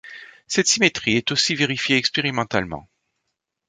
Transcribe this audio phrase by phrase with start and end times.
[0.47, 2.89] Cette symétrie est aussi vérifiée expérimentalement.